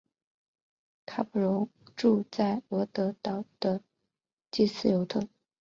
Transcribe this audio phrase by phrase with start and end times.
[1.05, 3.77] 卡普荣住在罗德岛的
[4.51, 5.27] 斯基尤特。